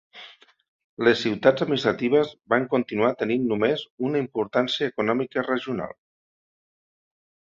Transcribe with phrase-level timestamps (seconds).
[1.07, 5.95] Les ciutats administratives van continuar tenint només una importància econòmica regional.